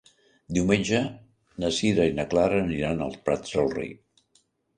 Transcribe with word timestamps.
Diumenge 0.57 1.01
na 1.63 1.69
Sira 1.81 2.07
i 2.09 2.15
na 2.21 2.25
Clara 2.33 2.59
aniran 2.63 3.05
als 3.09 3.21
Prats 3.29 3.55
de 3.61 3.69
Rei. 3.77 3.95